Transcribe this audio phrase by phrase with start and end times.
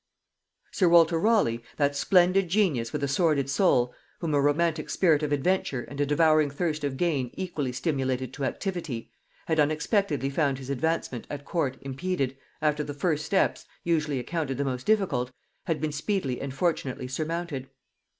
[0.71, 5.31] Sir Walter Raleigh, that splendid genius with a sordid soul, whom a romantic spirit of
[5.31, 9.11] adventure and a devouring thirst of gain equally stimulated to activity,
[9.45, 14.65] had unexpectedly found his advancement at court impeded, after the first steps, usually accounted the
[14.65, 15.31] most difficult,
[15.65, 17.69] had been speedily and fortunately surmounted.